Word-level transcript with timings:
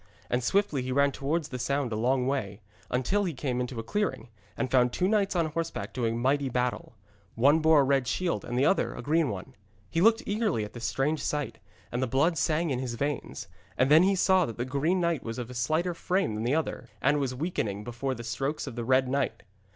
And 0.31 0.43
swiftly 0.43 0.81
he 0.81 0.91
ran 0.91 1.11
towards 1.11 1.49
the 1.49 1.59
sound 1.59 1.91
a 1.91 1.95
long 1.95 2.25
way, 2.25 2.61
until 2.89 3.25
he 3.25 3.35
came 3.35 3.61
into 3.61 3.79
a 3.79 3.83
clearing, 3.83 4.29
and 4.57 4.71
found 4.71 4.91
two 4.91 5.07
knights 5.07 5.35
on 5.35 5.45
horseback 5.45 5.93
doing 5.93 6.19
mighty 6.19 6.49
battle. 6.49 6.95
One 7.35 7.59
bore 7.59 7.81
a 7.81 7.83
red 7.83 8.07
shield 8.07 8.43
and 8.43 8.57
the 8.57 8.65
other 8.65 8.95
a 8.95 9.03
green 9.03 9.29
one. 9.29 9.53
He 9.91 10.01
looked 10.01 10.23
eagerly 10.25 10.65
at 10.65 10.73
this 10.73 10.85
strange 10.85 11.21
sight, 11.21 11.59
and 11.91 12.01
the 12.01 12.07
blood 12.07 12.35
sang 12.39 12.71
in 12.71 12.79
his 12.79 12.95
veins. 12.95 13.47
And 13.77 13.91
then 13.91 14.01
he 14.01 14.15
saw 14.15 14.47
that 14.47 14.57
the 14.57 14.65
green 14.65 14.99
knight 15.01 15.21
was 15.21 15.37
of 15.37 15.55
slighter 15.55 15.93
frame 15.93 16.33
than 16.33 16.45
the 16.45 16.55
other, 16.55 16.89
and 16.99 17.19
was 17.19 17.35
weakening 17.35 17.83
before 17.83 18.15
the 18.15 18.23
strokes 18.23 18.65
of 18.65 18.75
the 18.75 18.83
red 18.83 19.07
knight. 19.07 19.43